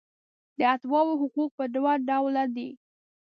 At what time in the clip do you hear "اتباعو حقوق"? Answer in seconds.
0.73-1.49